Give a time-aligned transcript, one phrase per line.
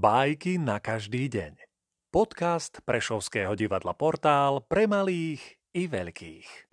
[0.00, 1.60] Bajky na každý deň.
[2.08, 6.72] Podcast Prešovského divadla Portál pre malých i veľkých.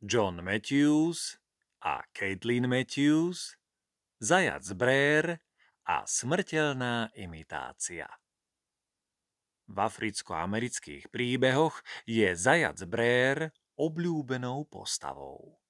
[0.00, 1.36] John Matthews
[1.84, 3.60] a Caitlin Matthews,
[4.24, 5.44] Zajac Brér
[5.84, 8.08] a smrteľná imitácia.
[9.68, 15.60] V africko-amerických príbehoch je zajac Brér obľúbenou postavou.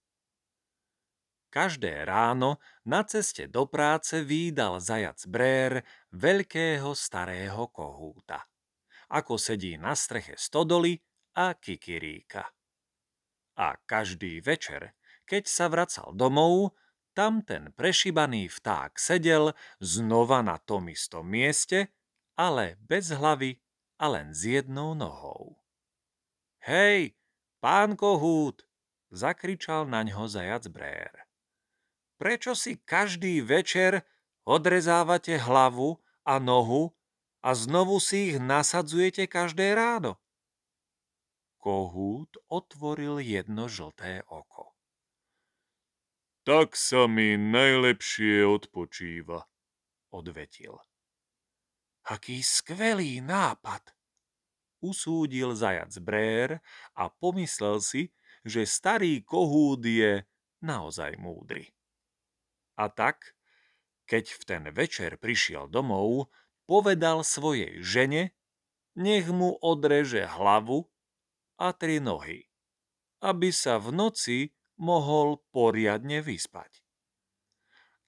[1.48, 5.80] Každé ráno na ceste do práce výdal zajac Brér
[6.12, 8.44] veľkého starého kohúta.
[9.08, 11.00] Ako sedí na streche stodoly
[11.32, 12.44] a kikiríka.
[13.56, 14.92] A každý večer,
[15.24, 16.76] keď sa vracal domov,
[17.16, 21.96] tam ten prešibaný vták sedel znova na tom istom mieste,
[22.36, 23.56] ale bez hlavy
[23.96, 25.56] a len s jednou nohou.
[26.60, 27.16] Hej,
[27.64, 28.68] pán kohút,
[29.08, 31.27] zakričal na ňo zajac Brér
[32.18, 34.02] prečo si každý večer
[34.44, 36.92] odrezávate hlavu a nohu
[37.40, 40.18] a znovu si ich nasadzujete každé ráno?
[41.58, 44.74] Kohút otvoril jedno žlté oko.
[46.48, 49.46] Tak sa mi najlepšie odpočíva,
[50.10, 50.80] odvetil.
[52.08, 53.92] Aký skvelý nápad,
[54.80, 56.64] usúdil zajac Brér
[56.96, 58.02] a pomyslel si,
[58.46, 60.24] že starý kohút je
[60.64, 61.77] naozaj múdry.
[62.78, 63.34] A tak,
[64.06, 66.30] keď v ten večer prišiel domov,
[66.70, 68.30] povedal svojej žene,
[68.94, 70.86] nech mu odreže hlavu
[71.58, 72.46] a tri nohy,
[73.18, 74.38] aby sa v noci
[74.78, 76.86] mohol poriadne vyspať.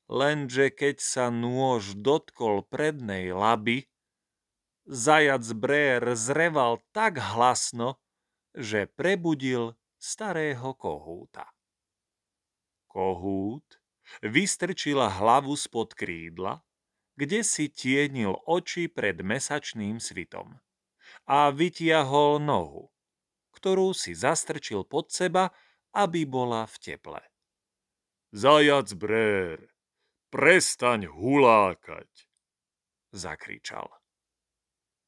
[0.07, 3.91] Lenže keď sa nôž dotkol prednej laby,
[4.87, 7.99] zajac Brér zreval tak hlasno,
[8.55, 11.47] že prebudil starého kohúta.
[12.91, 13.80] Kohút
[14.23, 16.63] vystrčila hlavu spod krídla,
[17.15, 20.59] kde si tienil oči pred mesačným svitom
[21.29, 22.91] a vytiahol nohu,
[23.55, 25.53] ktorú si zastrčil pod seba,
[25.93, 27.23] aby bola v teple.
[28.31, 29.59] Zajac brér,
[30.31, 32.31] prestaň hulákať,
[33.11, 33.91] zakričal.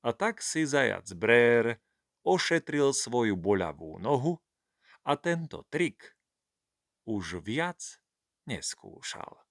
[0.02, 1.78] A tak si zajac brér
[2.26, 4.42] ošetril svoju boľavú nohu
[5.06, 6.18] a tento trik
[7.06, 8.01] už viac
[8.46, 9.42] neskúšal.